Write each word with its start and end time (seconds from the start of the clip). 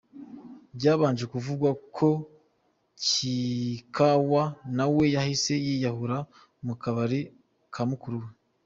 Byabanje 0.75 1.23
kuvugwa 1.33 1.69
ko 1.97 2.09
Kikaawa 3.03 4.43
nawe 4.75 5.03
yahise 5.15 5.53
yiyahurira 5.65 6.17
mu 6.65 6.73
kabari 6.81 7.19
ka 7.75 7.83
mukuru 7.91 8.17
we. 8.23 8.29